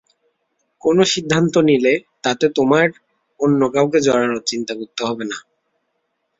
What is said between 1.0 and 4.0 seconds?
সিদ্ধান্ত নিলে, তাতে তোমায় অন্য কাউকে